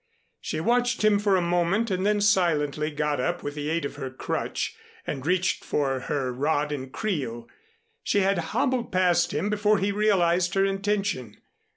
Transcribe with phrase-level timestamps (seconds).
[0.39, 3.97] She watched him for a moment and then silently got up with the aid of
[3.97, 7.47] her crutch and reached for her rod and creel.
[8.01, 11.37] She had hobbled past him before he realized her intention.